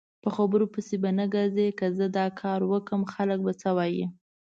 [0.23, 4.05] په خبرو پسې به نه ګرځی که زه داکاروکړم خلک به څه وایي؟